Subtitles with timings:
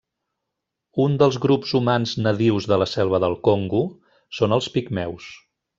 [1.03, 3.83] Un dels grups humans nadius de la selva del Congo
[4.39, 5.35] són els pigmeus.